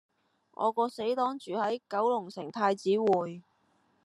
[0.53, 3.43] 我個死黨住喺九龍城太子匯